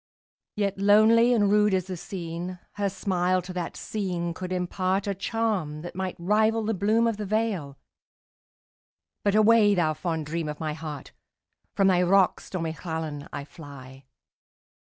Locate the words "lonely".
0.79-1.31